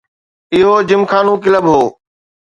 اهو 0.55 0.73
جمخانو 0.89 1.33
ڪلب 1.43 1.65
هو. 1.73 1.81